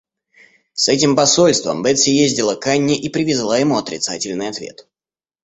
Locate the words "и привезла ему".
2.99-3.77